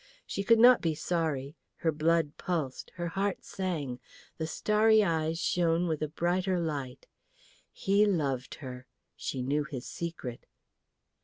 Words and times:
She 0.25 0.43
could 0.43 0.57
not 0.57 0.81
be 0.81 0.95
sorry; 0.95 1.55
her 1.75 1.91
blood 1.91 2.35
pulsed, 2.35 2.91
her 2.95 3.09
heart 3.09 3.43
sang, 3.43 3.99
the 4.39 4.47
starry 4.47 5.03
eyes 5.03 5.37
shone 5.37 5.85
with 5.87 6.01
a 6.01 6.07
brighter 6.07 6.59
light. 6.59 7.05
He 7.71 8.07
loved 8.07 8.55
her. 8.65 8.87
She 9.15 9.43
knew 9.43 9.63
his 9.63 9.85
secret. 9.85 10.47